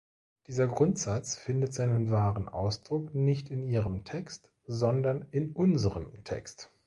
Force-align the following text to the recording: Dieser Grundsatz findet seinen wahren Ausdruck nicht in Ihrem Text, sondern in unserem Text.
Dieser 0.47 0.65
Grundsatz 0.67 1.35
findet 1.35 1.75
seinen 1.75 2.09
wahren 2.09 2.49
Ausdruck 2.49 3.13
nicht 3.13 3.51
in 3.51 3.61
Ihrem 3.61 4.03
Text, 4.03 4.49
sondern 4.65 5.27
in 5.29 5.51
unserem 5.51 6.11
Text. 6.23 6.71